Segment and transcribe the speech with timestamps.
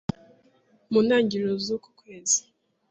[0.91, 2.41] mu ntangiriro z'uku kwezi,